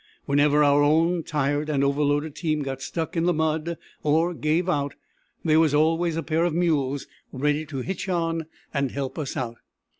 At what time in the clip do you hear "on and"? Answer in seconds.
8.09-8.89